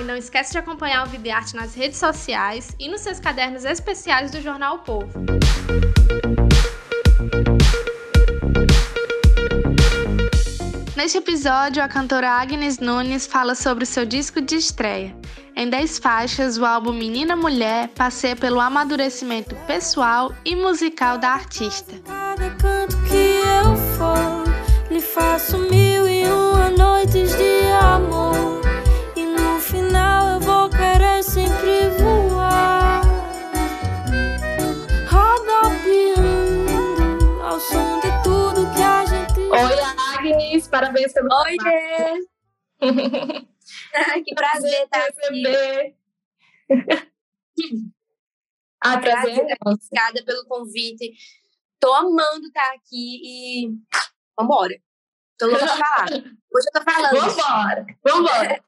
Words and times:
E 0.00 0.02
não 0.02 0.16
esquece 0.16 0.52
de 0.52 0.58
acompanhar 0.58 1.06
o 1.06 1.10
Vida 1.10 1.28
e 1.28 1.30
Arte 1.30 1.54
nas 1.54 1.74
redes 1.74 1.98
sociais 1.98 2.74
e 2.78 2.88
nos 2.88 3.02
seus 3.02 3.20
cadernos 3.20 3.66
especiais 3.66 4.30
do 4.30 4.40
Jornal 4.40 4.76
o 4.76 4.78
Povo. 4.78 5.10
Neste 10.96 11.18
episódio, 11.18 11.82
a 11.82 11.88
cantora 11.88 12.30
Agnes 12.30 12.78
Nunes 12.78 13.26
fala 13.26 13.54
sobre 13.54 13.84
o 13.84 13.86
seu 13.86 14.06
disco 14.06 14.40
de 14.40 14.56
estreia. 14.56 15.14
Em 15.54 15.68
10 15.68 15.98
faixas, 15.98 16.56
o 16.56 16.64
álbum 16.64 16.94
Menina 16.94 17.36
Mulher 17.36 17.88
passeia 17.88 18.34
pelo 18.34 18.58
amadurecimento 18.58 19.54
pessoal 19.66 20.34
e 20.46 20.56
musical 20.56 21.18
da 21.18 21.28
artista. 21.28 21.92
Cada 22.06 22.48
canto 22.54 22.96
que 23.02 23.42
eu 23.44 23.76
for, 23.98 24.44
lhe 24.90 25.02
faço 25.02 25.58
mil 25.58 26.09
parabéns 41.00 41.12
pelo 41.12 41.28
Oi, 41.42 41.56
Que 44.24 44.34
prazer 44.34 44.84
estar 44.84 45.06
aqui. 45.06 45.94
ah, 48.82 48.98
prazer. 48.98 49.44
Obrigada 49.64 50.24
pelo 50.24 50.46
convite. 50.46 51.12
Tô 51.78 51.92
amando 51.92 52.46
estar 52.46 52.72
aqui 52.74 53.20
e 53.22 53.70
vambora. 54.38 54.74
Tô 55.38 55.46
louca 55.46 55.66
pra 55.66 55.76
falar. 55.76 56.06
Hoje 56.52 56.66
eu 56.66 56.72
tô 56.72 56.82
falando. 56.82 57.20
Vambora, 57.20 57.86
vambora. 58.04 58.64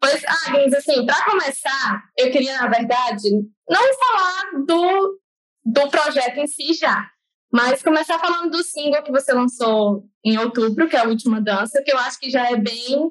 pois, 0.00 0.24
Agnes, 0.24 0.74
assim, 0.74 1.06
para 1.06 1.24
começar, 1.24 2.10
eu 2.16 2.30
queria, 2.30 2.60
na 2.60 2.68
verdade, 2.68 3.30
não 3.68 3.94
falar 3.94 4.64
do, 4.66 5.20
do 5.64 5.90
projeto 5.90 6.38
em 6.38 6.46
si 6.46 6.74
já, 6.74 7.10
mas 7.52 7.82
começar 7.82 8.18
falando 8.18 8.50
do 8.50 8.62
single 8.62 9.02
que 9.02 9.10
você 9.10 9.32
lançou 9.32 10.04
em 10.24 10.38
outubro, 10.38 10.88
que 10.88 10.96
é 10.96 11.00
a 11.00 11.08
última 11.08 11.40
dança, 11.40 11.82
que 11.82 11.92
eu 11.92 11.98
acho 11.98 12.18
que 12.18 12.30
já 12.30 12.50
é 12.50 12.56
bem 12.56 13.10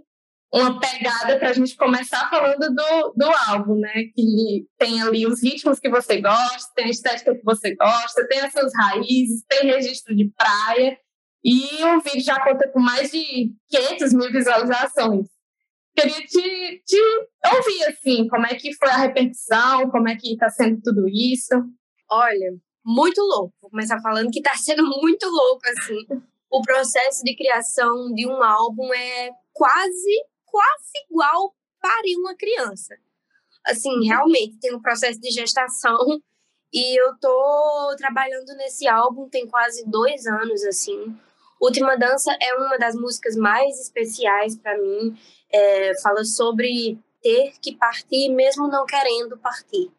uma 0.54 0.80
pegada 0.80 1.38
para 1.38 1.50
a 1.50 1.54
gente 1.54 1.76
começar 1.76 2.30
falando 2.30 2.74
do, 2.74 3.14
do 3.16 3.26
álbum, 3.50 3.80
né? 3.80 4.06
Que 4.16 4.66
tem 4.78 5.02
ali 5.02 5.26
os 5.26 5.44
ritmos 5.44 5.80
que 5.80 5.90
você 5.90 6.22
gosta, 6.22 6.72
tem 6.76 6.86
a 6.86 6.90
estética 6.90 7.36
que 7.36 7.44
você 7.44 7.76
gosta, 7.76 8.28
tem 8.28 8.40
as 8.40 8.52
suas 8.52 8.72
raízes, 8.76 9.44
tem 9.48 9.70
registro 9.70 10.16
de 10.16 10.32
praia. 10.32 10.98
E 11.44 11.84
o 11.84 12.02
vídeo 12.02 12.22
já 12.22 12.40
conta 12.44 12.68
com 12.70 12.80
mais 12.80 13.12
de 13.12 13.52
500 13.70 14.14
mil 14.14 14.32
visualizações. 14.32 15.28
Queria 15.96 16.22
te, 16.28 16.84
te 16.86 16.98
ouvir, 17.56 17.84
assim, 17.86 18.28
como 18.28 18.46
é 18.46 18.54
que 18.56 18.74
foi 18.74 18.90
a 18.90 18.98
repercussão, 18.98 19.90
como 19.90 20.08
é 20.08 20.16
que 20.16 20.34
está 20.34 20.50
sendo 20.50 20.80
tudo 20.82 21.08
isso. 21.08 21.56
Olha, 22.10 22.54
muito 22.88 23.22
louco. 23.22 23.54
Vou 23.62 23.70
começar 23.70 24.00
falando 24.00 24.32
que 24.32 24.40
está 24.40 24.56
sendo 24.58 24.84
muito 24.86 25.28
louco, 25.28 25.62
assim. 25.68 26.08
O 26.50 26.62
processo 26.62 27.22
de 27.24 27.36
criação 27.36 28.14
de 28.14 28.26
um 28.26 28.42
álbum 28.42 28.94
é 28.94 29.32
quase, 29.52 30.26
quase 30.46 30.92
igual 31.10 31.54
parir 31.82 32.16
uma 32.16 32.34
criança. 32.36 32.96
Assim, 33.66 34.06
realmente, 34.06 34.58
tem 34.60 34.74
um 34.74 34.82
processo 34.82 35.20
de 35.20 35.30
gestação 35.30 36.22
e 36.74 37.02
eu 37.02 37.18
tô 37.20 37.96
trabalhando 37.98 38.56
nesse 38.56 38.88
álbum 38.88 39.28
tem 39.28 39.46
quase 39.46 39.86
dois 39.86 40.26
anos, 40.26 40.64
assim. 40.64 41.14
Última 41.60 41.98
Dança 41.98 42.32
é 42.42 42.54
uma 42.56 42.78
das 42.78 42.96
músicas 42.96 43.36
mais 43.36 43.78
especiais 43.82 44.56
para 44.58 44.78
mim. 44.78 45.18
É, 45.52 46.00
fala 46.02 46.24
sobre 46.24 46.98
ter 47.22 47.54
que 47.62 47.76
partir 47.76 48.30
mesmo 48.30 48.68
não 48.70 48.86
querendo 48.86 49.38
partir. 49.38 49.92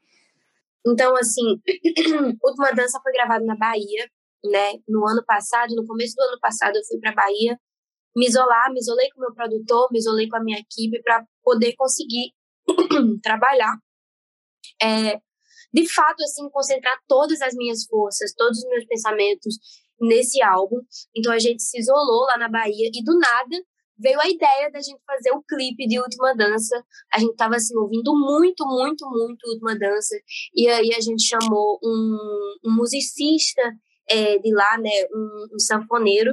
Então, 0.92 1.16
assim, 1.16 1.60
Última 2.42 2.72
Dança 2.72 3.00
foi 3.02 3.12
gravada 3.12 3.44
na 3.44 3.56
Bahia, 3.56 4.08
né? 4.44 4.72
No 4.88 5.06
ano 5.06 5.22
passado, 5.24 5.74
no 5.74 5.86
começo 5.86 6.14
do 6.16 6.22
ano 6.22 6.38
passado, 6.40 6.76
eu 6.76 6.84
fui 6.84 6.98
para 6.98 7.12
Bahia 7.12 7.58
me 8.16 8.26
isolar, 8.26 8.72
me 8.72 8.80
isolei 8.80 9.08
com 9.10 9.20
meu 9.20 9.32
produtor, 9.32 9.88
me 9.92 9.98
isolei 9.98 10.28
com 10.28 10.36
a 10.36 10.42
minha 10.42 10.58
equipe 10.58 11.00
para 11.02 11.24
poder 11.42 11.74
conseguir 11.76 12.32
trabalhar. 13.22 13.76
É, 14.82 15.20
de 15.72 15.92
fato, 15.92 16.22
assim, 16.22 16.48
concentrar 16.50 16.98
todas 17.06 17.40
as 17.40 17.54
minhas 17.54 17.84
forças, 17.84 18.34
todos 18.34 18.58
os 18.58 18.68
meus 18.68 18.84
pensamentos 18.86 19.58
nesse 20.00 20.42
álbum. 20.42 20.80
Então 21.14 21.32
a 21.32 21.38
gente 21.38 21.62
se 21.62 21.78
isolou 21.78 22.24
lá 22.26 22.38
na 22.38 22.48
Bahia 22.48 22.90
e 22.92 23.04
do 23.04 23.16
nada 23.18 23.56
veio 23.98 24.20
a 24.20 24.28
ideia 24.28 24.70
da 24.70 24.80
gente 24.80 25.00
fazer 25.06 25.32
o 25.32 25.42
clipe 25.42 25.86
de 25.86 25.98
Última 25.98 26.34
Dança. 26.34 26.84
A 27.12 27.18
gente 27.18 27.34
tava 27.36 27.56
assim 27.56 27.76
ouvindo 27.76 28.12
muito, 28.14 28.64
muito, 28.66 29.08
muito 29.10 29.48
Última 29.48 29.76
Dança 29.76 30.16
e 30.54 30.68
aí 30.68 30.94
a 30.94 31.00
gente 31.00 31.22
chamou 31.22 31.78
um, 31.82 32.56
um 32.64 32.76
musicista 32.76 33.62
é, 34.08 34.38
de 34.38 34.54
lá, 34.54 34.78
né, 34.78 34.90
um, 35.12 35.54
um 35.54 35.58
sanfoneiro 35.58 36.32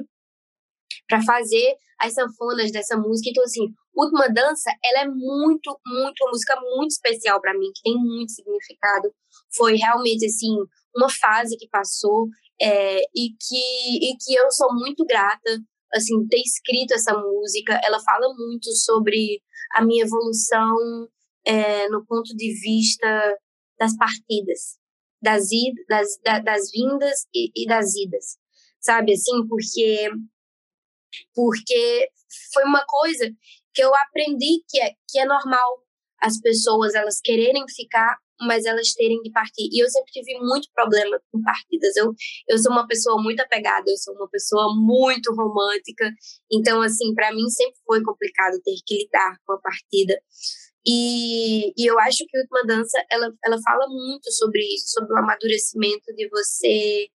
para 1.07 1.21
fazer 1.21 1.75
as 1.99 2.13
sanfonas 2.13 2.71
dessa 2.71 2.97
música. 2.97 3.29
Então 3.29 3.43
assim, 3.43 3.73
Última 3.95 4.27
Dança, 4.27 4.69
ela 4.83 5.01
é 5.01 5.07
muito, 5.07 5.79
muito 5.85 6.23
uma 6.23 6.31
música 6.31 6.59
muito 6.75 6.91
especial 6.91 7.39
para 7.41 7.53
mim, 7.53 7.71
que 7.73 7.81
tem 7.81 7.95
muito 7.95 8.31
significado. 8.31 9.11
Foi 9.55 9.75
realmente 9.75 10.25
assim 10.25 10.55
uma 10.95 11.09
fase 11.09 11.57
que 11.57 11.67
passou 11.69 12.27
é, 12.61 12.99
e 13.15 13.29
que 13.39 14.11
e 14.11 14.15
que 14.17 14.33
eu 14.33 14.51
sou 14.51 14.73
muito 14.73 15.05
grata 15.05 15.59
assim 15.93 16.27
ter 16.27 16.39
escrito 16.39 16.93
essa 16.93 17.13
música. 17.13 17.79
Ela 17.83 17.99
fala 17.99 18.33
muito 18.35 18.71
sobre 18.71 19.41
a 19.73 19.83
minha 19.83 20.03
evolução 20.03 20.75
é, 21.45 21.87
no 21.89 22.05
ponto 22.05 22.35
de 22.35 22.53
vista 22.59 23.37
das 23.79 23.95
partidas, 23.97 24.77
das, 25.21 25.51
id, 25.51 25.75
das, 25.87 26.07
das 26.43 26.71
vindas 26.71 27.27
e, 27.33 27.51
e 27.55 27.67
das 27.67 27.93
idas, 27.95 28.37
sabe 28.79 29.13
assim, 29.13 29.47
porque 29.47 30.09
porque 31.33 32.09
foi 32.53 32.63
uma 32.63 32.83
coisa 32.85 33.25
que 33.73 33.81
eu 33.83 33.93
aprendi 33.95 34.63
que 34.67 34.81
é, 34.81 34.91
que 35.09 35.19
é 35.19 35.25
normal 35.25 35.83
as 36.19 36.39
pessoas 36.39 36.93
elas 36.95 37.19
quererem 37.21 37.65
ficar, 37.69 38.17
mas 38.41 38.65
elas 38.65 38.93
terem 38.93 39.21
que 39.21 39.31
partir. 39.31 39.69
E 39.71 39.83
eu 39.83 39.89
sempre 39.89 40.11
tive 40.11 40.37
muito 40.39 40.69
problema 40.73 41.19
com 41.31 41.41
partidas. 41.41 41.95
Eu, 41.95 42.13
eu 42.47 42.57
sou 42.57 42.71
uma 42.71 42.87
pessoa 42.87 43.21
muito 43.21 43.39
apegada, 43.39 43.89
eu 43.89 43.97
sou 43.97 44.13
uma 44.15 44.29
pessoa 44.29 44.73
muito 44.75 45.33
romântica. 45.33 46.11
Então, 46.51 46.81
assim, 46.81 47.13
para 47.13 47.33
mim 47.33 47.49
sempre 47.49 47.79
foi 47.85 48.03
complicado 48.03 48.61
ter 48.63 48.75
que 48.85 49.03
lidar 49.03 49.37
com 49.45 49.53
a 49.53 49.59
partida. 49.59 50.19
E, 50.87 51.73
e 51.75 51.89
eu 51.89 51.97
acho 51.99 52.25
que 52.27 52.37
a 52.37 52.41
Última 52.41 52.63
Dança, 52.65 53.03
ela, 53.11 53.33
ela 53.43 53.57
fala 53.63 53.87
muito 53.87 54.31
sobre 54.31 54.61
isso, 54.61 54.89
sobre 54.89 55.13
o 55.13 55.17
amadurecimento 55.17 56.13
de 56.15 56.29
você 56.29 57.09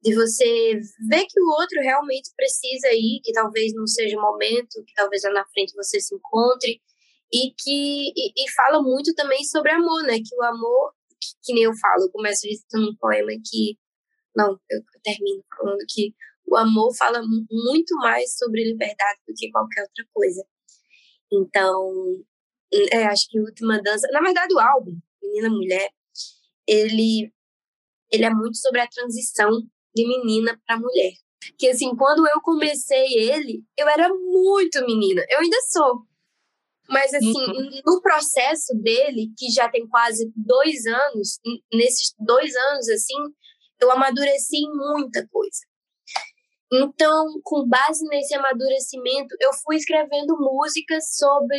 de 0.00 0.14
você 0.14 0.80
ver 1.08 1.26
que 1.26 1.40
o 1.40 1.48
outro 1.58 1.80
realmente 1.80 2.30
precisa 2.36 2.88
ir, 2.92 3.20
que 3.22 3.32
talvez 3.32 3.74
não 3.74 3.86
seja 3.86 4.16
o 4.16 4.22
momento, 4.22 4.84
que 4.86 4.94
talvez 4.94 5.22
lá 5.24 5.30
na 5.32 5.46
frente 5.46 5.74
você 5.74 6.00
se 6.00 6.14
encontre, 6.14 6.80
e 7.32 7.52
que 7.56 8.12
e, 8.16 8.32
e 8.36 8.50
fala 8.52 8.82
muito 8.82 9.14
também 9.14 9.44
sobre 9.44 9.72
amor, 9.72 10.02
né? 10.02 10.18
Que 10.18 10.34
o 10.36 10.42
amor, 10.42 10.92
que, 11.20 11.28
que 11.42 11.54
nem 11.54 11.64
eu 11.64 11.76
falo, 11.76 12.04
eu 12.04 12.10
começo 12.10 12.46
recitando 12.46 12.90
um 12.90 12.96
poema 12.96 13.30
que. 13.44 13.78
Não, 14.36 14.58
eu, 14.70 14.80
termino 15.02 15.42
falando 15.56 15.84
que 15.88 16.14
o 16.46 16.56
amor 16.56 16.94
fala 16.96 17.20
muito 17.50 17.94
mais 17.96 18.36
sobre 18.36 18.64
liberdade 18.64 19.20
do 19.26 19.34
que 19.36 19.50
qualquer 19.50 19.82
outra 19.82 20.04
coisa. 20.12 20.44
Então, 21.32 22.22
é, 22.92 23.04
acho 23.06 23.28
que 23.28 23.38
a 23.38 23.42
última 23.42 23.80
dança. 23.82 24.08
Na 24.12 24.20
verdade, 24.20 24.54
o 24.54 24.58
álbum, 24.58 24.98
Menina 25.22 25.50
Mulher, 25.50 25.90
ele, 26.66 27.32
ele 28.12 28.24
é 28.24 28.30
muito 28.30 28.56
sobre 28.58 28.80
a 28.80 28.88
transição 28.88 29.50
de 29.94 30.06
menina 30.06 30.58
para 30.66 30.78
mulher. 30.78 31.12
Que 31.58 31.68
assim, 31.68 31.94
quando 31.96 32.26
eu 32.28 32.40
comecei 32.42 33.14
ele, 33.14 33.62
eu 33.76 33.88
era 33.88 34.08
muito 34.08 34.84
menina. 34.84 35.24
Eu 35.28 35.40
ainda 35.40 35.56
sou. 35.68 36.06
Mas 36.88 37.12
assim, 37.12 37.28
uhum. 37.28 37.80
no 37.84 38.00
processo 38.00 38.74
dele, 38.76 39.30
que 39.36 39.50
já 39.50 39.68
tem 39.68 39.86
quase 39.88 40.32
dois 40.34 40.86
anos, 40.86 41.38
nesses 41.72 42.14
dois 42.18 42.54
anos, 42.56 42.88
assim, 42.88 43.14
eu 43.80 43.90
amadureci 43.90 44.56
em 44.56 44.74
muita 44.74 45.26
coisa. 45.28 45.60
Então, 46.72 47.26
com 47.42 47.66
base 47.66 48.06
nesse 48.08 48.34
amadurecimento, 48.34 49.34
eu 49.40 49.50
fui 49.64 49.76
escrevendo 49.76 50.36
músicas 50.38 51.14
sobre 51.14 51.58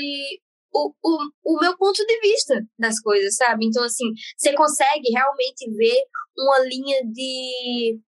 o, 0.74 0.94
o, 1.04 1.30
o 1.46 1.60
meu 1.60 1.76
ponto 1.78 2.06
de 2.06 2.20
vista 2.20 2.64
das 2.78 3.00
coisas, 3.00 3.36
sabe? 3.36 3.66
Então, 3.66 3.84
assim, 3.84 4.06
você 4.38 4.54
consegue 4.54 5.10
realmente 5.12 5.70
ver 5.76 5.98
uma 6.38 6.60
linha 6.60 7.02
de, 7.06 8.00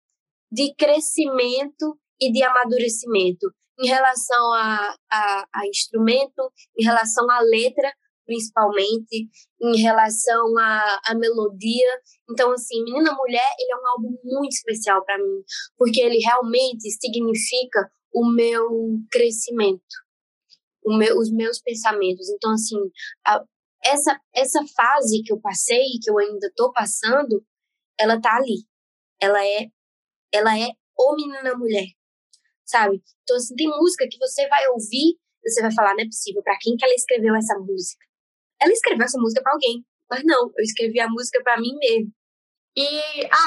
de 0.52 0.74
crescimento 0.76 1.98
e 2.20 2.32
de 2.32 2.44
amadurecimento 2.44 3.52
em 3.82 3.88
relação 3.88 4.54
a, 4.54 4.96
a, 5.12 5.48
a 5.54 5.68
instrumento, 5.68 6.52
em 6.78 6.84
relação 6.84 7.30
à 7.30 7.40
letra, 7.42 7.92
principalmente, 8.26 9.28
em 9.62 9.82
relação 9.82 10.58
à, 10.58 11.02
à 11.06 11.16
melodia. 11.16 12.02
Então, 12.30 12.52
assim, 12.52 12.84
Menina 12.84 13.14
Mulher, 13.14 13.50
ele 13.60 13.74
é 13.74 13.76
um 13.76 13.88
álbum 13.88 14.18
muito 14.24 14.54
especial 14.54 15.04
para 15.04 15.18
mim, 15.18 15.44
porque 15.78 16.00
ele 16.00 16.20
realmente 16.20 16.90
significa 16.92 17.92
o 18.14 18.32
meu 18.32 19.00
crescimento, 19.12 19.82
o 20.86 20.96
meu, 20.96 21.18
os 21.18 21.32
meus 21.32 21.60
pensamentos. 21.60 22.30
Então, 22.30 22.52
assim, 22.52 22.78
a, 23.26 23.44
essa, 23.84 24.20
essa 24.34 24.60
fase 24.76 25.24
que 25.24 25.34
eu 25.34 25.42
passei, 25.42 25.86
que 26.02 26.10
eu 26.10 26.20
ainda 26.20 26.48
estou 26.48 26.72
passando, 26.72 27.44
ela 28.00 28.20
tá 28.22 28.36
ali. 28.36 28.66
Ela 29.20 29.46
é, 29.46 29.68
ela 30.32 30.58
é 30.58 30.70
o 30.98 31.16
Menina 31.16 31.56
Mulher, 31.56 31.88
sabe? 32.72 33.02
Então, 33.24 33.36
assim, 33.38 33.56
tem 33.56 33.68
música 33.68 34.08
que 34.10 34.18
você 34.18 34.48
vai 34.48 34.68
ouvir, 34.70 35.18
você 35.44 35.62
vai 35.62 35.74
falar, 35.74 35.94
não 35.94 36.04
é 36.04 36.06
possível, 36.06 36.42
para 36.42 36.58
quem 36.60 36.76
que 36.76 36.86
ela 36.86 36.94
escreveu 36.94 37.36
essa 37.36 37.58
música? 37.60 38.06
Ela 38.62 38.72
escreveu 38.72 39.06
essa 39.06 39.20
música 39.20 39.42
para 39.42 39.54
alguém, 39.54 39.84
mas 40.10 40.22
não, 40.24 40.52
eu 40.58 40.64
escrevi 40.64 41.00
a 41.00 41.10
música 41.10 41.42
para 41.44 41.60
mim 41.60 41.76
mesmo. 41.78 42.12
E, 42.76 42.88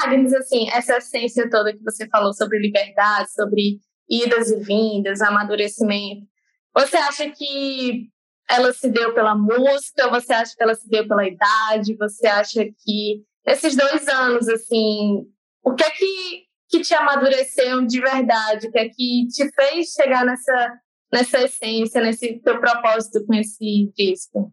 Agnes, 0.03 0.33
assim, 0.33 0.69
essa 0.69 0.97
essência 0.97 1.49
toda 1.49 1.73
que 1.73 1.83
você 1.83 2.07
falou 2.09 2.33
sobre 2.33 2.59
liberdade, 2.59 3.31
sobre 3.33 3.79
idas 4.09 4.51
e 4.51 4.57
vindas, 4.57 5.21
amadurecimento, 5.21 6.27
você 6.75 6.97
acha 6.97 7.29
que 7.31 8.09
ela 8.49 8.71
se 8.73 8.89
deu 8.89 9.13
pela 9.13 9.35
música? 9.35 10.09
Você 10.09 10.33
acha 10.33 10.55
que 10.55 10.61
ela 10.61 10.75
se 10.75 10.87
deu 10.89 11.07
pela 11.07 11.27
idade? 11.27 11.95
Você 11.97 12.27
acha 12.27 12.63
que 12.65 13.23
esses 13.45 13.75
dois 13.75 14.07
anos, 14.07 14.47
assim, 14.49 15.25
o 15.63 15.73
que 15.73 15.83
é 15.83 15.89
que, 15.89 16.44
que 16.67 16.81
te 16.81 16.93
amadureceu 16.93 17.85
de 17.85 17.99
verdade? 17.99 18.71
Que 18.71 18.79
é 18.79 18.89
que 18.89 19.27
te 19.27 19.51
fez 19.51 19.89
chegar 19.89 20.25
nessa, 20.25 20.81
nessa 21.11 21.41
essência, 21.43 22.01
nesse 22.01 22.39
teu 22.39 22.59
propósito 22.59 23.25
com 23.25 23.33
esse 23.33 23.91
disco? 23.95 24.51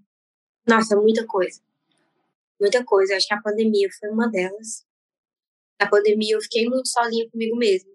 Nossa, 0.66 0.96
muita 0.96 1.26
coisa. 1.26 1.60
Muita 2.60 2.84
coisa. 2.84 3.16
Acho 3.16 3.26
que 3.26 3.34
a 3.34 3.42
pandemia 3.42 3.88
foi 3.98 4.10
uma 4.10 4.28
delas. 4.30 4.86
Na 5.80 5.88
pandemia 5.88 6.36
eu 6.36 6.40
fiquei 6.40 6.68
muito 6.68 6.88
sozinha 6.88 7.28
comigo 7.30 7.56
mesma. 7.56 7.90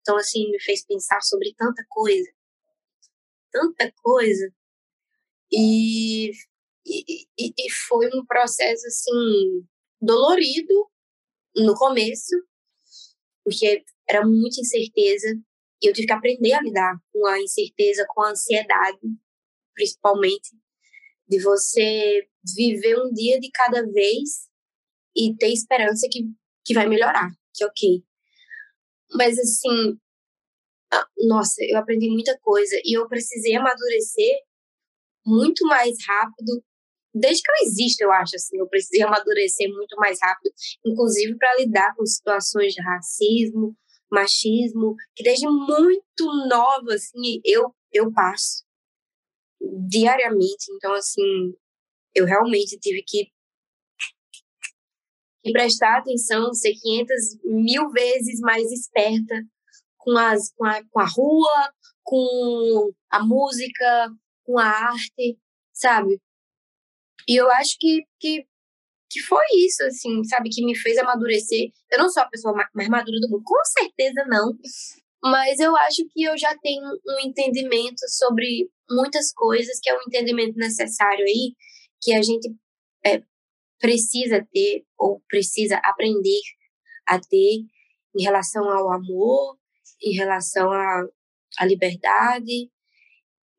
Então, 0.00 0.16
assim, 0.16 0.50
me 0.50 0.60
fez 0.60 0.84
pensar 0.84 1.20
sobre 1.20 1.54
tanta 1.56 1.84
coisa. 1.88 2.30
Tanta 3.52 3.92
coisa. 4.02 4.52
E, 5.52 6.30
e, 6.86 7.26
e 7.38 7.70
foi 7.88 8.08
um 8.14 8.24
processo, 8.26 8.86
assim, 8.86 9.66
dolorido 10.00 10.90
no 11.56 11.74
começo, 11.74 12.36
porque 13.48 13.82
era 14.06 14.26
muita 14.26 14.60
incerteza. 14.60 15.28
E 15.82 15.88
eu 15.88 15.92
tive 15.92 16.06
que 16.06 16.12
aprender 16.12 16.52
a 16.52 16.60
lidar 16.60 16.98
com 17.12 17.26
a 17.26 17.40
incerteza, 17.40 18.04
com 18.08 18.22
a 18.22 18.30
ansiedade, 18.30 19.00
principalmente 19.74 20.50
de 21.26 21.40
você 21.40 22.26
viver 22.56 22.98
um 22.98 23.12
dia 23.12 23.40
de 23.40 23.50
cada 23.50 23.82
vez 23.86 24.48
e 25.16 25.34
ter 25.36 25.52
esperança 25.52 26.06
que, 26.10 26.24
que 26.64 26.74
vai 26.74 26.86
melhorar, 26.86 27.30
que 27.54 27.64
ok. 27.64 28.04
Mas 29.14 29.38
assim, 29.38 29.98
nossa, 31.26 31.62
eu 31.64 31.78
aprendi 31.78 32.08
muita 32.10 32.38
coisa 32.40 32.76
e 32.84 32.98
eu 32.98 33.08
precisei 33.08 33.54
amadurecer 33.54 34.38
muito 35.24 35.66
mais 35.66 35.96
rápido. 36.06 36.64
Desde 37.14 37.42
que 37.42 37.50
eu 37.50 37.66
existo, 37.66 38.04
eu 38.04 38.12
acho 38.12 38.36
assim, 38.36 38.58
eu 38.58 38.68
precisei 38.68 39.02
amadurecer 39.02 39.68
muito 39.70 39.96
mais 39.96 40.18
rápido, 40.20 40.52
inclusive 40.84 41.36
para 41.36 41.56
lidar 41.56 41.94
com 41.96 42.04
situações 42.04 42.74
de 42.74 42.82
racismo, 42.82 43.76
machismo, 44.10 44.94
que 45.14 45.22
desde 45.22 45.46
muito 45.46 46.24
nova 46.48 46.94
assim 46.94 47.40
eu 47.44 47.74
eu 47.92 48.12
passo 48.12 48.68
diariamente. 49.88 50.70
Então, 50.72 50.92
assim, 50.94 51.54
eu 52.14 52.24
realmente 52.24 52.78
tive 52.78 53.02
que, 53.02 53.30
que 55.42 55.52
prestar 55.52 55.98
atenção, 55.98 56.52
ser 56.54 56.74
500 56.74 57.14
mil 57.44 57.90
vezes 57.90 58.40
mais 58.40 58.70
esperta 58.70 59.34
com, 59.96 60.16
as, 60.16 60.52
com, 60.52 60.64
a, 60.64 60.82
com 60.90 61.00
a 61.00 61.06
rua, 61.06 61.72
com 62.02 62.92
a 63.10 63.24
música, 63.24 64.10
com 64.44 64.58
a 64.58 64.66
arte, 64.66 65.38
sabe? 65.72 66.20
E 67.28 67.36
eu 67.36 67.50
acho 67.52 67.76
que, 67.78 68.02
que, 68.18 68.46
que 69.10 69.20
foi 69.20 69.44
isso, 69.66 69.82
assim, 69.84 70.24
sabe? 70.24 70.48
Que 70.48 70.64
me 70.64 70.74
fez 70.74 70.96
amadurecer. 70.96 71.68
Eu 71.90 71.98
não 71.98 72.08
sou 72.08 72.22
a 72.22 72.28
pessoa 72.28 72.54
mais 72.74 72.88
madura 72.88 73.20
do 73.20 73.28
mundo, 73.28 73.42
com 73.44 73.64
certeza 73.64 74.24
não. 74.26 74.56
Mas 75.22 75.58
eu 75.58 75.76
acho 75.76 76.08
que 76.10 76.22
eu 76.22 76.38
já 76.38 76.56
tenho 76.58 76.82
um 76.82 77.20
entendimento 77.28 78.00
sobre 78.08 78.70
muitas 78.90 79.32
coisas, 79.32 79.78
que 79.82 79.90
é 79.90 79.94
um 79.94 80.02
entendimento 80.06 80.56
necessário 80.56 81.24
aí, 81.24 81.54
que 82.00 82.14
a 82.14 82.22
gente 82.22 82.48
é, 83.04 83.22
precisa 83.78 84.46
ter 84.52 84.84
ou 84.96 85.20
precisa 85.28 85.76
aprender 85.84 86.40
a 87.06 87.18
ter 87.18 87.64
em 88.16 88.22
relação 88.22 88.68
ao 88.70 88.92
amor, 88.92 89.58
em 90.02 90.14
relação 90.14 90.70
à, 90.70 91.04
à 91.58 91.66
liberdade, 91.66 92.70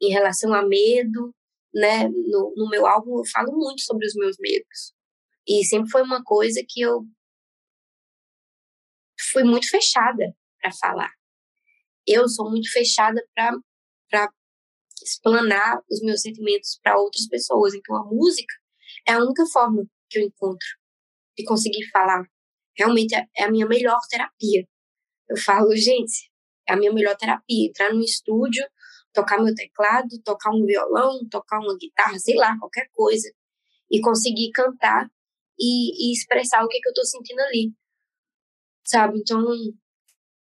em 0.01 0.09
relação 0.09 0.53
a 0.53 0.65
medo, 0.65 1.35
né? 1.73 2.07
No, 2.07 2.53
no 2.55 2.69
meu 2.69 2.85
álbum 2.85 3.19
eu 3.19 3.25
falo 3.25 3.51
muito 3.51 3.81
sobre 3.81 4.05
os 4.05 4.15
meus 4.15 4.37
medos. 4.39 4.93
E 5.47 5.63
sempre 5.65 5.89
foi 5.89 6.03
uma 6.03 6.23
coisa 6.23 6.61
que 6.67 6.81
eu 6.81 7.03
fui 9.31 9.43
muito 9.43 9.69
fechada 9.69 10.35
para 10.61 10.71
falar 10.73 11.11
eu 12.09 12.27
sou 12.27 12.49
muito 12.49 12.71
fechada 12.71 13.23
para 13.35 14.31
explanar 15.03 15.79
os 15.89 16.01
meus 16.01 16.21
sentimentos 16.21 16.79
para 16.81 16.97
outras 16.97 17.27
pessoas. 17.27 17.75
Então, 17.75 17.95
a 17.95 18.03
música 18.05 18.53
é 19.07 19.13
a 19.13 19.19
única 19.19 19.45
forma 19.45 19.85
que 20.09 20.17
eu 20.17 20.23
encontro 20.23 20.67
de 21.37 21.45
conseguir 21.45 21.87
falar. 21.91 22.23
Realmente 22.75 23.15
é, 23.15 23.25
é 23.37 23.43
a 23.43 23.51
minha 23.51 23.67
melhor 23.67 23.99
terapia. 24.09 24.67
Eu 25.29 25.37
falo, 25.37 25.75
gente, 25.75 26.31
é 26.67 26.73
a 26.73 26.77
minha 26.77 26.91
melhor 26.91 27.15
terapia. 27.15 27.67
Entrar 27.67 27.93
no 27.93 28.01
estúdio, 28.01 28.65
tocar 29.13 29.41
meu 29.41 29.53
teclado, 29.53 30.07
tocar 30.23 30.51
um 30.51 30.65
violão, 30.65 31.27
tocar 31.29 31.59
uma 31.59 31.77
guitarra, 31.77 32.17
sei 32.19 32.35
lá, 32.35 32.57
qualquer 32.57 32.87
coisa. 32.93 33.29
E 33.91 34.01
conseguir 34.01 34.51
cantar 34.51 35.09
e, 35.59 36.09
e 36.09 36.13
expressar 36.13 36.63
o 36.63 36.67
que, 36.67 36.79
que 36.79 36.87
eu 36.87 36.91
estou 36.91 37.05
sentindo 37.05 37.39
ali. 37.39 37.73
Sabe? 38.85 39.19
Então, 39.19 39.43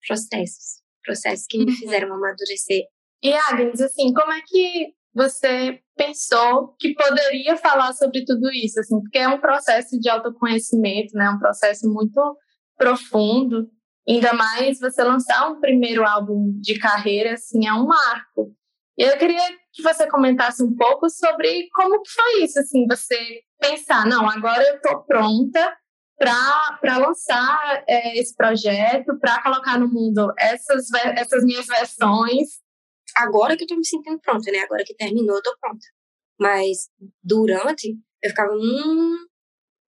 processos 0.06 0.86
processos 1.06 1.46
que 1.48 1.58
me 1.58 1.66
uhum. 1.66 1.76
fizeram 1.76 2.12
amadurecer. 2.12 2.82
E 3.22 3.32
Agnes, 3.32 3.80
assim, 3.80 4.12
como 4.12 4.32
é 4.32 4.40
que 4.44 4.92
você 5.14 5.80
pensou 5.96 6.74
que 6.78 6.92
poderia 6.94 7.56
falar 7.56 7.94
sobre 7.94 8.24
tudo 8.24 8.50
isso, 8.52 8.80
assim, 8.80 9.00
porque 9.00 9.18
é 9.18 9.28
um 9.28 9.40
processo 9.40 9.98
de 9.98 10.10
autoconhecimento, 10.10 11.16
né, 11.16 11.30
um 11.30 11.38
processo 11.38 11.88
muito 11.90 12.20
profundo, 12.76 13.70
ainda 14.08 14.32
mais 14.32 14.78
você 14.78 15.02
lançar 15.02 15.48
um 15.50 15.60
primeiro 15.60 16.06
álbum 16.06 16.52
de 16.60 16.78
carreira, 16.78 17.34
assim, 17.34 17.66
é 17.66 17.72
um 17.72 17.86
marco. 17.86 18.54
E 18.98 19.02
eu 19.02 19.18
queria 19.18 19.42
que 19.72 19.82
você 19.82 20.08
comentasse 20.08 20.62
um 20.62 20.74
pouco 20.74 21.08
sobre 21.10 21.68
como 21.74 22.00
que 22.00 22.10
foi 22.10 22.44
isso, 22.44 22.58
assim, 22.58 22.86
você 22.86 23.42
pensar, 23.60 24.06
não, 24.06 24.28
agora 24.28 24.62
eu 24.62 24.76
estou 24.76 25.02
pronta 25.02 25.76
para 26.18 26.96
lançar 26.98 27.84
é, 27.86 28.18
esse 28.18 28.34
projeto, 28.34 29.18
para 29.18 29.42
colocar 29.42 29.78
no 29.78 29.88
mundo 29.88 30.32
essas, 30.38 30.86
essas 31.16 31.44
minhas 31.44 31.66
versões. 31.66 32.60
Agora 33.16 33.56
que 33.56 33.62
eu 33.62 33.66
estou 33.66 33.78
me 33.78 33.86
sentindo 33.86 34.18
pronta, 34.20 34.50
né? 34.50 34.60
Agora 34.60 34.82
que 34.84 34.94
terminou, 34.94 35.36
eu 35.36 35.42
tô 35.42 35.56
pronta. 35.60 35.86
Mas 36.38 36.88
durante, 37.22 37.96
eu 38.22 38.30
ficava, 38.30 38.52
hum, 38.54 39.26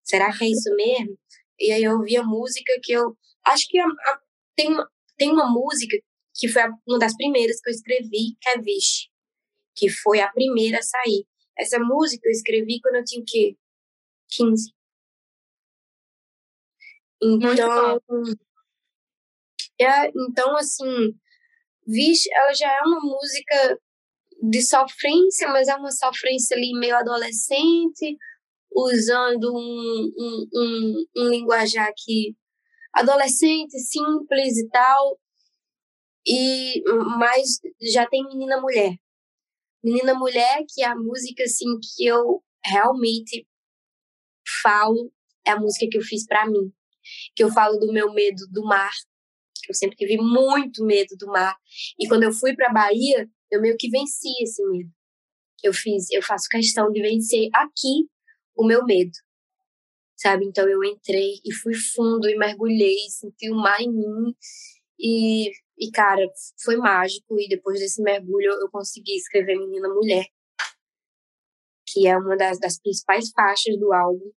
será 0.05 0.31
que 0.37 0.45
é 0.45 0.49
isso 0.49 0.75
mesmo? 0.75 1.19
E 1.59 1.73
aí 1.73 1.83
eu 1.83 1.95
ouvia 1.95 2.23
música 2.23 2.73
que 2.83 2.93
eu. 2.93 3.17
Acho 3.49 3.67
que 3.69 3.79
a, 3.79 3.87
a, 3.87 4.21
tem, 4.57 4.73
uma, 4.73 4.91
tem 5.17 5.31
uma 5.31 5.51
música 5.51 5.97
que 6.35 6.49
foi 6.49 6.63
uma 6.87 6.99
das 6.99 7.15
primeiras 7.17 7.61
que 7.61 7.69
eu 7.69 7.75
escrevi, 7.75 8.37
que 8.41 8.49
é 8.51 8.59
Vixe, 8.59 9.09
que 9.75 9.89
foi 9.89 10.21
a 10.21 10.31
primeira 10.31 10.79
a 10.79 10.83
sair. 10.83 11.27
Essa 11.57 11.79
música 11.79 12.27
eu 12.27 12.33
escrevi 12.33 12.81
quando 12.81 12.97
eu 12.97 13.05
tinha 13.05 13.23
o 13.23 13.25
quê? 13.27 13.57
15. 14.29 14.73
Então, 17.21 18.01
é, 19.81 20.09
então 20.09 20.57
assim, 20.57 21.19
Vixe, 21.87 22.29
ela 22.33 22.53
já 22.55 22.71
é 22.71 22.81
uma 22.83 23.01
música 23.01 23.81
de 24.43 24.63
sofrência, 24.63 25.49
mas 25.49 25.67
é 25.67 25.75
uma 25.75 25.91
sofrência 25.91 26.57
ali 26.57 26.73
meio 26.79 26.97
adolescente, 26.97 28.17
usando 28.71 29.53
um, 29.53 30.13
um, 30.17 30.49
um, 30.55 31.07
um 31.17 31.29
linguajar 31.29 31.93
que 31.97 32.37
adolescente, 32.93 33.79
simples 33.79 34.59
e 34.59 34.69
tal. 34.69 35.19
E, 36.27 36.83
mas 37.19 37.59
já 37.81 38.07
tem 38.07 38.25
Menina 38.25 38.61
Mulher. 38.61 38.97
Menina 39.83 40.15
Mulher, 40.15 40.65
que 40.69 40.83
é 40.83 40.87
a 40.87 40.97
música 40.97 41.45
assim 41.45 41.79
que 41.81 42.07
eu 42.07 42.43
realmente 42.65 43.47
falo, 44.63 45.13
é 45.47 45.53
a 45.53 45.61
música 45.61 45.87
que 45.91 45.97
eu 45.97 46.03
fiz 46.03 46.27
para 46.27 46.47
mim. 46.47 46.73
Que 47.35 47.45
eu 47.45 47.51
falo 47.51 47.79
do 47.79 47.93
meu 47.93 48.13
medo 48.13 48.47
do 48.51 48.63
mar, 48.65 48.91
eu 49.69 49.75
sempre 49.75 49.97
tive 49.97 50.17
muito 50.17 50.85
medo 50.85 51.15
do 51.17 51.27
mar. 51.27 51.57
E 51.99 52.09
quando 52.09 52.23
eu 52.23 52.33
fui 52.33 52.55
para 52.55 52.73
Bahia, 52.73 53.29
eu 53.51 53.61
meio 53.61 53.77
que 53.77 53.91
venci 53.91 54.29
esse 54.41 54.65
medo. 54.67 54.91
Eu 55.63 55.73
fiz, 55.73 56.11
eu 56.11 56.23
faço 56.23 56.49
questão 56.49 56.91
de 56.91 57.01
vencer 57.03 57.49
aqui 57.53 58.09
o 58.57 58.67
meu 58.67 58.85
medo. 58.85 59.13
Sabe? 60.19 60.47
Então 60.47 60.69
eu 60.69 60.83
entrei 60.85 61.35
e 61.45 61.55
fui 61.55 61.75
fundo 61.75 62.29
e 62.29 62.37
mergulhei, 62.37 62.97
senti 63.09 63.51
o 63.51 63.55
mar 63.55 63.81
em 63.81 63.93
mim 63.93 64.35
e 64.99 65.53
e, 65.79 65.91
cara, 65.93 66.23
foi 66.63 66.77
mágico. 66.77 67.39
E 67.39 67.49
depois 67.49 67.79
desse 67.79 68.03
mergulho, 68.03 68.51
eu 68.51 68.69
consegui 68.71 69.15
escrever 69.15 69.57
Menina 69.57 69.89
Mulher, 69.89 70.27
que 71.87 72.07
é 72.07 72.17
uma 72.19 72.37
das, 72.37 72.59
das 72.59 72.81
principais 72.81 73.31
faixas 73.31 73.79
do 73.79 73.93
álbum. 73.93 74.31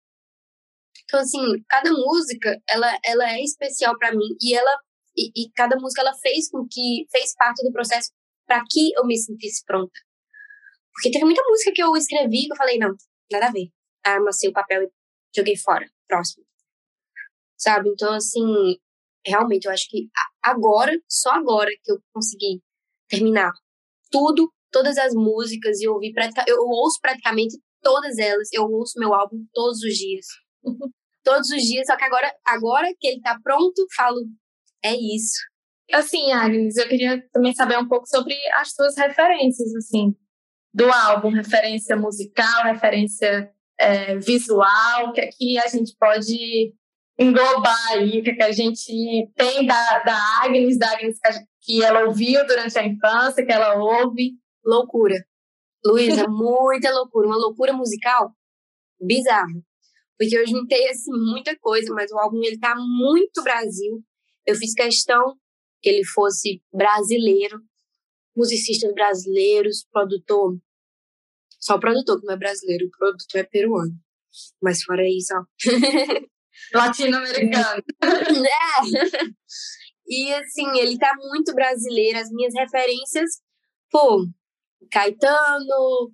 Então, 1.04 1.20
assim, 1.20 1.42
cada 1.68 1.92
música, 1.92 2.62
ela, 2.70 2.98
ela 3.04 3.34
é 3.34 3.42
especial 3.42 3.98
para 3.98 4.12
mim. 4.12 4.36
E 4.40 4.54
ela 4.56 4.72
e, 5.18 5.32
e, 5.36 5.52
cada 5.54 5.76
música, 5.78 6.02
ela 6.02 6.14
fez 6.14 6.50
com 6.50 6.66
que... 6.70 7.06
Fez 7.12 7.36
parte 7.36 7.64
do 7.64 7.74
processo 7.74 8.12
para 8.46 8.64
que 8.70 8.92
eu 8.96 9.06
me 9.06 9.18
sentisse 9.18 9.64
pronta. 9.66 9.92
Porque 10.94 11.12
teve 11.12 11.26
muita 11.26 11.44
música 11.50 11.72
que 11.74 11.84
eu 11.84 11.96
escrevi 11.96 12.46
que 12.46 12.54
eu 12.54 12.58
falei, 12.58 12.78
não, 12.78 12.96
nada 13.32 13.48
a 13.48 13.52
ver. 13.52 13.70
Ah, 14.06 14.18
o 14.20 14.54
papel 14.54 14.84
e 14.84 14.90
joguei 15.36 15.58
fora. 15.58 15.86
Próximo. 16.08 16.46
Sabe? 17.58 17.90
Então, 17.90 18.14
assim, 18.14 18.78
realmente, 19.26 19.66
eu 19.66 19.72
acho 19.72 19.88
que 19.90 20.10
agora, 20.42 20.92
só 21.08 21.32
agora 21.32 21.70
que 21.84 21.92
eu 21.92 22.00
consegui 22.14 22.62
terminar 23.08 23.52
tudo, 24.10 24.52
todas 24.72 24.98
as 24.98 25.14
músicas 25.14 25.80
e 25.80 25.88
ouvir 25.88 26.14
praticamente, 26.14 26.52
eu 26.52 26.60
ouço 26.60 27.00
praticamente 27.02 27.58
todas 27.82 28.18
elas, 28.18 28.50
eu 28.54 28.64
ouço 28.64 29.00
meu 29.00 29.14
álbum 29.14 29.46
todos 29.54 29.82
os 29.82 29.94
dias. 29.96 30.26
todos 31.24 31.50
os 31.50 31.62
dias, 31.62 31.86
só 31.88 31.96
que 31.96 32.04
agora, 32.04 32.34
agora 32.46 32.88
que 33.00 33.08
ele 33.08 33.22
tá 33.22 33.38
pronto, 33.44 33.86
falo, 33.96 34.18
é 34.84 34.96
isso. 34.96 35.40
Assim, 35.92 36.32
Agnes, 36.32 36.78
eu 36.78 36.88
queria 36.88 37.22
também 37.32 37.54
saber 37.54 37.78
um 37.78 37.88
pouco 37.88 38.08
sobre 38.08 38.36
as 38.56 38.72
suas 38.74 38.96
referências, 38.96 39.76
assim, 39.76 40.16
do 40.74 40.90
álbum, 40.90 41.30
referência 41.30 41.98
musical, 41.98 42.64
referência 42.64 43.54
é, 43.82 44.16
visual, 44.20 45.12
que 45.14 45.22
aqui 45.22 45.58
a 45.58 45.68
gente 45.68 45.96
pode 46.00 46.74
englobar 47.20 47.88
aí 47.90 48.20
o 48.20 48.24
que, 48.24 48.34
que 48.34 48.44
a 48.44 48.52
gente 48.52 49.30
tem 49.36 49.66
da, 49.66 50.00
da 50.00 50.18
Agnes, 50.44 50.78
da 50.78 50.92
Agnes 50.92 51.18
que 51.62 51.84
ela 51.84 52.06
ouviu 52.06 52.46
durante 52.48 52.78
a 52.78 52.86
infância, 52.86 53.46
que 53.46 53.52
ela 53.52 53.76
ouve. 53.76 54.34
Loucura. 54.64 55.16
Luísa, 55.86 56.26
muita 56.30 56.92
loucura. 56.92 57.28
Uma 57.28 57.38
loucura 57.38 57.74
musical 57.74 58.32
bizarra. 59.00 59.62
Porque 60.18 60.38
eu 60.38 60.46
juntei, 60.46 60.88
assim, 60.90 61.12
muita 61.12 61.58
coisa, 61.58 61.92
mas 61.94 62.12
o 62.12 62.18
álbum, 62.18 62.44
ele 62.44 62.60
tá 62.60 62.76
muito 62.76 63.42
Brasil. 63.44 64.04
Eu 64.46 64.56
fiz 64.56 64.74
questão 64.74 65.36
que 65.82 65.90
ele 65.90 66.06
fosse 66.06 66.62
brasileiro, 66.72 67.60
musicistas 68.36 68.94
brasileiros, 68.94 69.86
produtor. 69.92 70.58
Só 71.62 71.76
o 71.76 71.80
produtor 71.80 72.20
que 72.20 72.26
não 72.26 72.34
é 72.34 72.38
brasileiro, 72.38 72.88
o 72.88 72.92
produtor 72.92 73.42
é 73.42 73.44
peruano. 73.44 73.94
Mas 74.62 74.82
fora 74.84 75.08
isso, 75.08 75.34
ó. 75.36 75.44
Latino-americano. 76.74 77.84
é. 78.02 79.32
E 80.08 80.34
assim, 80.34 80.80
ele 80.80 80.98
tá 80.98 81.14
muito 81.30 81.54
brasileiro. 81.54 82.18
As 82.18 82.30
minhas 82.32 82.54
referências, 82.54 83.30
pô, 83.90 84.26
Caetano, 84.92 86.12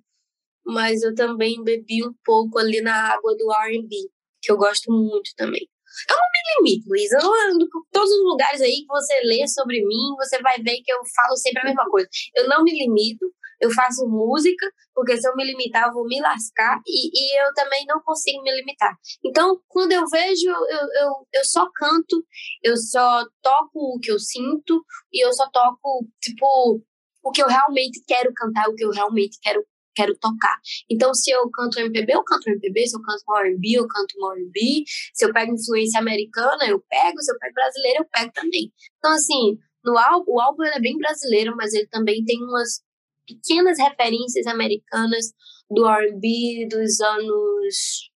mas 0.66 1.02
eu 1.02 1.14
também 1.14 1.62
bebi 1.64 2.06
um 2.06 2.14
pouco 2.24 2.58
ali 2.58 2.80
na 2.80 3.14
água 3.14 3.34
do 3.36 3.50
RB, 3.50 4.10
que 4.42 4.52
eu 4.52 4.56
gosto 4.56 4.92
muito 4.92 5.30
também. 5.36 5.68
Eu 6.08 6.16
não 6.16 6.22
me 6.32 6.70
limito, 6.70 6.88
Luísa. 6.88 7.18
Eu 7.20 7.50
ando 7.50 7.66
todos 7.90 8.10
os 8.10 8.24
lugares 8.24 8.60
aí 8.60 8.82
que 8.82 8.86
você 8.86 9.20
lê 9.22 9.46
sobre 9.48 9.84
mim, 9.84 10.14
você 10.16 10.40
vai 10.42 10.58
ver 10.58 10.80
que 10.82 10.92
eu 10.92 10.98
falo 11.16 11.36
sempre 11.36 11.62
a 11.62 11.64
mesma 11.64 11.88
coisa. 11.88 12.08
Eu 12.36 12.48
não 12.48 12.62
me 12.62 12.70
limito, 12.72 13.26
eu 13.60 13.70
faço 13.70 14.06
música, 14.08 14.70
porque 14.94 15.16
se 15.16 15.28
eu 15.28 15.34
me 15.36 15.44
limitar, 15.44 15.88
eu 15.88 15.94
vou 15.94 16.06
me 16.06 16.20
lascar, 16.20 16.80
e, 16.86 17.10
e 17.12 17.42
eu 17.42 17.52
também 17.54 17.84
não 17.86 18.00
consigo 18.00 18.42
me 18.42 18.54
limitar. 18.54 18.96
Então, 19.24 19.60
quando 19.68 19.92
eu 19.92 20.06
vejo, 20.06 20.48
eu, 20.48 21.02
eu, 21.02 21.12
eu 21.34 21.44
só 21.44 21.68
canto, 21.74 22.24
eu 22.62 22.76
só 22.76 23.24
toco 23.42 23.96
o 23.96 23.98
que 24.00 24.10
eu 24.10 24.18
sinto, 24.18 24.84
e 25.12 25.24
eu 25.24 25.32
só 25.32 25.48
toco, 25.50 26.06
tipo, 26.20 26.82
o 27.22 27.30
que 27.30 27.42
eu 27.42 27.48
realmente 27.48 28.02
quero 28.06 28.32
cantar, 28.34 28.68
o 28.68 28.74
que 28.74 28.84
eu 28.84 28.90
realmente 28.90 29.38
quero 29.42 29.64
quero 29.98 30.16
tocar. 30.16 30.56
Então, 30.88 31.12
se 31.12 31.28
eu 31.28 31.50
canto 31.50 31.80
MPB, 31.80 32.14
eu 32.14 32.22
canto 32.22 32.48
MPB, 32.48 32.86
se 32.86 32.96
eu 32.96 33.02
canto 33.02 33.34
R&B, 33.34 33.72
eu 33.72 33.88
canto 33.88 34.14
R&B, 34.32 34.84
se 35.12 35.24
eu 35.24 35.32
pego 35.32 35.52
influência 35.52 35.98
americana, 35.98 36.68
eu 36.68 36.80
pego, 36.88 37.20
se 37.20 37.32
eu 37.32 37.38
pego 37.38 37.54
brasileira, 37.54 37.98
eu 37.98 38.06
pego 38.06 38.32
também. 38.32 38.72
Então, 38.98 39.10
assim, 39.10 39.58
no 39.84 39.98
álbum, 39.98 40.32
o 40.34 40.40
álbum 40.40 40.62
é 40.62 40.78
bem 40.78 40.96
brasileiro, 40.96 41.56
mas 41.56 41.74
ele 41.74 41.88
também 41.88 42.24
tem 42.24 42.40
umas 42.40 42.80
pequenas 43.28 43.78
referências 43.78 44.46
americanas 44.46 45.32
do 45.70 45.86
R&B 45.86 46.68
dos 46.70 47.00
anos 47.00 48.10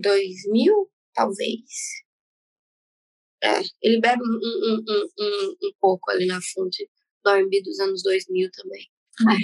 2000, 0.00 0.90
talvez. 1.14 1.62
É, 3.42 3.60
ele 3.82 4.00
bebe 4.00 4.20
um, 4.22 4.26
um, 4.26 4.84
um, 4.88 5.08
um, 5.20 5.56
um 5.62 5.72
pouco 5.80 6.10
ali 6.10 6.26
na 6.26 6.40
fonte 6.54 6.88
do 7.24 7.30
R&B 7.30 7.62
dos 7.62 7.78
anos 7.80 8.02
2000 8.02 8.50
também. 8.52 8.86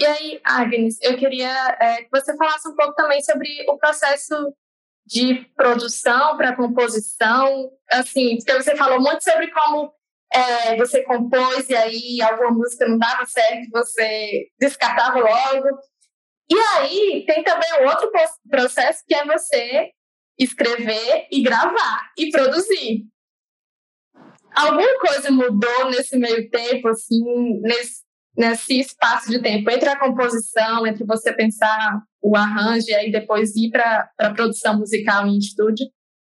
E 0.01 0.07
aí, 0.07 0.41
Agnes, 0.45 0.99
eu 1.03 1.17
queria 1.17 1.77
é, 1.81 2.05
que 2.05 2.11
você 2.11 2.37
falasse 2.37 2.69
um 2.69 2.77
pouco 2.77 2.95
também 2.95 3.21
sobre 3.23 3.49
o 3.69 3.77
processo 3.77 4.55
de 5.07 5.45
produção 5.57 6.37
para 6.37 6.57
composição, 6.57 7.71
assim, 7.91 8.37
porque 8.37 8.63
você 8.63 8.77
falou 8.77 9.01
muito 9.01 9.23
sobre 9.23 9.51
como 9.51 9.93
é, 10.33 10.77
você 10.77 11.03
compôs 11.03 11.69
e 11.69 11.75
aí 11.75 12.23
alguma 12.23 12.51
música 12.51 12.89
não 12.89 12.99
dava 12.99 13.25
certo, 13.27 13.71
você 13.71 14.49
descartava 14.59 15.19
logo. 15.19 15.79
E 16.51 16.59
aí 16.59 17.25
tem 17.27 17.43
também 17.43 17.69
um 17.81 17.87
outro 17.87 18.11
processo 18.49 19.03
que 19.07 19.15
é 19.15 19.25
você 19.25 19.91
escrever 20.39 21.27
e 21.31 21.43
gravar 21.43 22.11
e 22.19 22.31
produzir. 22.31 23.07
Alguma 24.55 24.99
coisa 25.01 25.31
mudou 25.31 25.91
nesse 25.91 26.17
meio 26.17 26.49
tempo, 26.49 26.89
assim, 26.89 27.61
nesse, 27.61 28.03
nesse 28.37 28.81
espaço 28.81 29.31
de 29.31 29.41
tempo, 29.41 29.69
entre 29.71 29.89
a 29.89 29.99
composição, 29.99 30.87
entre 30.87 31.05
você 31.05 31.33
pensar 31.33 32.01
o 32.23 32.37
arranjo 32.37 32.87
e 32.89 32.95
aí 32.95 33.11
depois 33.11 33.55
ir 33.57 33.71
para 33.71 34.11
a 34.19 34.31
produção 34.33 34.79
musical 34.79 35.27
em 35.27 35.39
estúdio? 35.39 35.87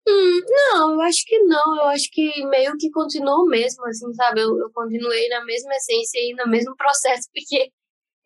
Hum, 0.07 0.41
não, 0.49 0.93
eu 0.95 1.01
acho 1.03 1.25
que 1.25 1.39
não. 1.41 1.77
Eu 1.77 1.85
acho 1.89 2.11
que 2.11 2.45
meio 2.47 2.77
que 2.79 2.91
continuou 2.91 3.47
mesmo, 3.47 3.85
assim, 3.87 4.13
sabe? 4.15 4.41
Eu, 4.43 4.59
eu 4.59 4.71
continuei 4.73 5.29
na 5.29 5.45
mesma 5.45 5.75
essência 5.75 6.19
e 6.19 6.35
no 6.35 6.51
mesmo 6.51 6.77
processo, 6.77 7.29
porque 7.33 7.71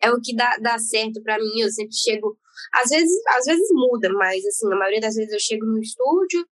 é 0.02 0.10
o 0.10 0.20
que 0.20 0.34
dá, 0.34 0.56
dá 0.58 0.78
certo 0.78 1.22
para 1.22 1.38
mim. 1.38 1.60
Eu 1.60 1.70
sempre 1.70 1.94
chego. 1.94 2.38
Às 2.74 2.90
vezes, 2.90 3.16
às 3.28 3.44
vezes 3.46 3.68
muda, 3.72 4.08
mas 4.12 4.44
assim, 4.46 4.68
na 4.68 4.76
maioria 4.76 5.00
das 5.00 5.14
vezes 5.14 5.32
eu 5.32 5.40
chego 5.40 5.64
no 5.66 5.78
estúdio 5.80 6.44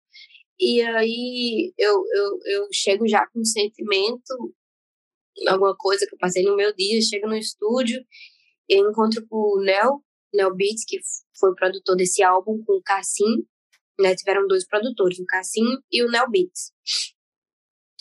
e 0.59 0.81
aí 0.83 1.75
eu, 1.77 2.05
eu, 2.15 2.39
eu 2.47 2.69
chego 2.73 3.07
já 3.09 3.27
com 3.27 3.45
sentimento, 3.45 4.55
alguma 5.49 5.77
coisa 5.77 6.07
que 6.07 6.15
eu 6.15 6.19
passei 6.19 6.45
no 6.45 6.57
meu 6.57 6.75
dia, 6.75 7.01
chego 7.03 7.27
no 7.29 7.37
estúdio, 7.37 8.03
eu 8.69 8.89
encontro 8.91 9.27
com 9.29 9.37
o 9.37 9.61
Nel, 9.63 10.03
Nel 10.33 10.55
Beats, 10.55 10.85
que 10.87 10.99
foi 11.39 11.51
o 11.51 11.55
produtor 11.55 11.97
desse 11.97 12.23
álbum, 12.23 12.63
com 12.65 12.75
o 12.75 12.83
Cassim 12.83 13.45
né? 13.99 14.15
Tiveram 14.15 14.47
dois 14.47 14.67
produtores, 14.67 15.19
o 15.19 15.27
Cassim 15.27 15.79
e 15.91 16.03
o 16.03 16.11
Nel 16.11 16.31
Beats. 16.31 16.73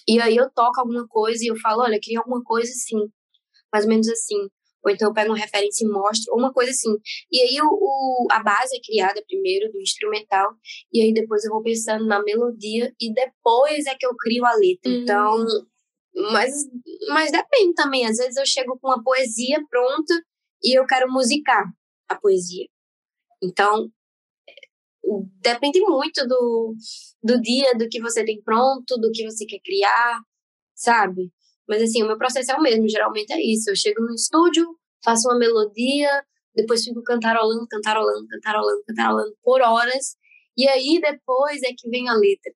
E 0.07 0.19
aí 0.19 0.35
eu 0.35 0.49
toco 0.51 0.79
alguma 0.79 1.07
coisa 1.07 1.43
e 1.43 1.47
eu 1.47 1.55
falo, 1.57 1.83
olha, 1.83 1.99
queria 1.99 2.19
alguma 2.19 2.43
coisa 2.43 2.71
assim, 2.71 3.09
mais 3.73 3.85
ou 3.85 3.89
menos 3.89 4.07
assim. 4.07 4.47
Ou 4.85 4.91
então 4.91 5.09
eu 5.09 5.13
pego 5.13 5.31
uma 5.31 5.37
referência 5.37 5.83
e 5.83 5.89
mostro, 5.89 6.31
ou 6.31 6.39
uma 6.39 6.53
coisa 6.53 6.69
assim. 6.69 6.95
E 7.31 7.41
aí 7.41 7.59
o, 7.59 7.65
o, 7.65 8.27
a 8.29 8.43
base 8.43 8.77
é 8.77 8.79
criada 8.85 9.23
primeiro, 9.27 9.71
do 9.71 9.81
instrumental, 9.81 10.53
e 10.93 11.01
aí 11.01 11.11
depois 11.11 11.43
eu 11.43 11.51
vou 11.51 11.63
pensando 11.63 12.05
na 12.05 12.21
melodia, 12.21 12.93
e 13.01 13.11
depois 13.11 13.87
é 13.87 13.95
que 13.95 14.05
eu 14.05 14.15
crio 14.15 14.45
a 14.45 14.53
letra. 14.53 14.91
Uhum. 14.91 15.01
Então, 15.01 15.45
mas, 16.31 16.53
mas 17.09 17.31
depende 17.31 17.73
também. 17.73 18.05
Às 18.05 18.17
vezes 18.17 18.37
eu 18.37 18.45
chego 18.45 18.77
com 18.79 18.89
uma 18.89 19.03
poesia 19.03 19.59
pronta 19.69 20.13
e 20.63 20.77
eu 20.77 20.85
quero 20.85 21.11
musicar 21.11 21.65
a 22.07 22.15
poesia. 22.15 22.67
Então, 23.43 23.89
depende 25.41 25.79
muito 25.81 26.27
do, 26.27 26.75
do 27.23 27.41
dia, 27.41 27.73
do 27.77 27.87
que 27.89 28.01
você 28.01 28.23
tem 28.23 28.41
pronto, 28.41 28.97
do 28.97 29.11
que 29.11 29.23
você 29.23 29.45
quer 29.45 29.59
criar, 29.63 30.19
sabe? 30.75 31.31
Mas 31.67 31.81
assim, 31.81 32.03
o 32.03 32.07
meu 32.07 32.17
processo 32.17 32.51
é 32.51 32.55
o 32.55 32.61
mesmo, 32.61 32.87
geralmente 32.87 33.31
é 33.33 33.41
isso. 33.41 33.69
Eu 33.69 33.75
chego 33.75 34.01
no 34.01 34.13
estúdio, 34.13 34.65
faço 35.03 35.27
uma 35.27 35.37
melodia, 35.37 36.09
depois 36.55 36.83
fico 36.83 37.03
cantarolando, 37.03 37.67
cantarolando, 37.67 38.27
cantarolando, 38.27 38.83
cantarolando 38.87 39.35
por 39.43 39.61
horas, 39.61 40.15
e 40.57 40.67
aí 40.67 40.99
depois 41.01 41.61
é 41.63 41.73
que 41.77 41.89
vem 41.89 42.07
a 42.09 42.13
letra. 42.13 42.53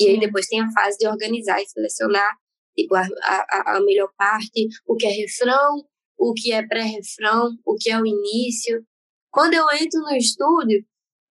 E 0.00 0.08
aí 0.08 0.20
depois 0.20 0.46
tem 0.46 0.60
a 0.60 0.70
fase 0.70 0.96
de 0.98 1.08
organizar 1.08 1.60
e 1.60 1.66
selecionar 1.66 2.36
tipo, 2.76 2.94
a, 2.94 3.02
a, 3.22 3.76
a 3.76 3.80
melhor 3.80 4.10
parte, 4.16 4.68
o 4.86 4.94
que 4.94 5.06
é 5.06 5.10
refrão, 5.10 5.84
o 6.16 6.32
que 6.32 6.52
é 6.52 6.66
pré-refrão, 6.66 7.56
o 7.66 7.74
que 7.74 7.90
é 7.90 8.00
o 8.00 8.06
início. 8.06 8.84
Quando 9.30 9.54
eu 9.54 9.66
entro 9.72 10.00
no 10.00 10.16
estúdio, 10.16 10.84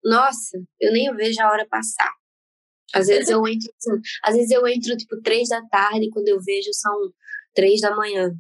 nossa, 0.04 0.58
eu 0.80 0.92
nem 0.92 1.14
vejo 1.16 1.42
a 1.42 1.52
hora 1.52 1.68
passar. 1.68 2.14
Às 2.94 3.08
vezes 3.08 3.30
eu 3.30 3.46
entro, 3.48 3.70
assim, 3.78 4.02
às 4.24 4.36
vezes 4.36 4.52
eu 4.52 4.66
entro 4.68 4.96
tipo 4.96 5.22
três 5.22 5.50
da 5.50 5.62
tarde, 5.68 6.10
quando 6.10 6.28
eu 6.30 6.40
vejo 6.42 6.74
são 6.74 6.94
três 7.54 7.82
da 7.82 7.96
manhã. 7.96 8.34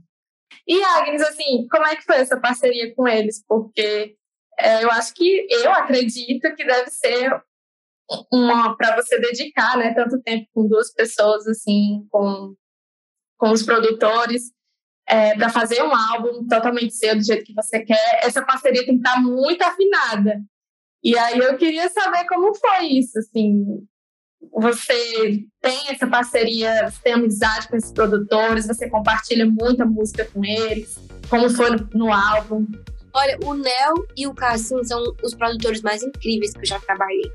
E 0.65 0.81
Agnes, 0.83 1.21
assim, 1.21 1.67
como 1.69 1.85
é 1.85 1.95
que 1.95 2.03
foi 2.03 2.17
essa 2.17 2.39
parceria 2.39 2.93
com 2.95 3.07
eles? 3.07 3.43
Porque 3.45 4.15
é, 4.59 4.83
eu 4.83 4.91
acho 4.91 5.13
que 5.13 5.47
eu 5.49 5.71
acredito 5.71 6.55
que 6.55 6.65
deve 6.65 6.89
ser 6.89 7.29
uma 8.31 8.75
para 8.77 8.95
você 8.95 9.19
dedicar, 9.19 9.77
né, 9.77 9.93
tanto 9.93 10.21
tempo 10.21 10.47
com 10.53 10.67
duas 10.67 10.93
pessoas 10.93 11.45
assim, 11.47 12.07
com 12.09 12.55
com 13.37 13.51
os 13.51 13.61
produtores, 13.61 14.51
é, 15.07 15.35
para 15.35 15.49
fazer 15.49 15.81
um 15.81 15.95
álbum 15.95 16.45
totalmente 16.47 16.93
seu 16.93 17.15
do 17.15 17.23
jeito 17.23 17.45
que 17.45 17.53
você 17.53 17.79
quer. 17.79 18.19
Essa 18.21 18.43
parceria 18.43 18.85
tem 18.85 18.99
que 18.99 19.07
estar 19.07 19.21
muito 19.21 19.61
afinada. 19.63 20.41
E 21.03 21.17
aí 21.17 21.37
eu 21.37 21.57
queria 21.57 21.89
saber 21.89 22.25
como 22.25 22.53
foi 22.55 22.87
isso, 22.87 23.17
assim, 23.19 23.87
você 24.51 25.45
tem 25.61 25.89
essa 25.89 26.07
parceria, 26.07 26.89
você 26.89 26.99
tem 27.03 27.13
amizade 27.13 27.67
com 27.67 27.77
esses 27.77 27.91
produtores, 27.91 28.67
você 28.67 28.89
compartilha 28.89 29.45
muita 29.45 29.85
música 29.85 30.25
com 30.25 30.43
eles, 30.43 30.97
como 31.29 31.49
foi 31.49 31.69
no, 31.71 31.89
no 31.93 32.13
álbum? 32.13 32.65
Olha, 33.13 33.37
o 33.45 33.53
Nel 33.53 33.93
e 34.15 34.27
o 34.27 34.33
Cassim 34.33 34.83
são 34.83 35.01
os 35.23 35.33
produtores 35.33 35.81
mais 35.81 36.03
incríveis 36.03 36.51
que 36.51 36.59
eu 36.59 36.65
já 36.65 36.79
trabalhei. 36.79 37.31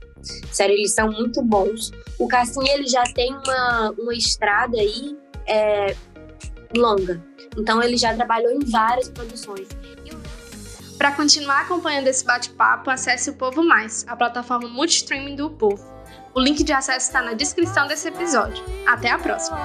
Sério, 0.52 0.74
eles 0.74 0.94
são 0.94 1.10
muito 1.10 1.42
bons. 1.42 1.90
O 2.18 2.28
Cassim, 2.28 2.68
ele 2.68 2.86
já 2.86 3.02
tem 3.14 3.34
uma, 3.34 3.90
uma 3.98 4.14
estrada 4.14 4.76
aí 4.76 5.16
é, 5.46 5.96
longa. 6.76 7.22
Então, 7.56 7.82
ele 7.82 7.96
já 7.96 8.14
trabalhou 8.14 8.50
em 8.50 8.60
várias 8.60 9.08
produções. 9.08 9.68
Para 10.98 11.12
continuar 11.12 11.62
acompanhando 11.62 12.06
esse 12.06 12.24
bate-papo, 12.24 12.90
acesse 12.90 13.30
o 13.30 13.34
Povo 13.34 13.64
Mais, 13.64 14.04
a 14.06 14.14
plataforma 14.14 14.68
multistreaming 14.68 15.34
do 15.34 15.50
Povo. 15.50 15.82
O 16.34 16.40
link 16.40 16.62
de 16.62 16.72
acesso 16.72 17.06
está 17.06 17.20
na 17.20 17.34
descrição 17.34 17.86
desse 17.86 18.08
episódio. 18.08 18.64
Até 18.86 19.10
a 19.10 19.18
próxima! 19.18 19.58